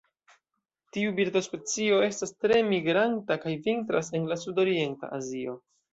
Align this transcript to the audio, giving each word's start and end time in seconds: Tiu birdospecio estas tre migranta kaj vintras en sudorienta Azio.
Tiu 0.95 1.11
birdospecio 1.19 1.99
estas 2.07 2.33
tre 2.45 2.57
migranta 2.71 3.37
kaj 3.45 3.53
vintras 3.69 4.11
en 4.21 4.27
sudorienta 4.47 5.13
Azio. 5.21 5.55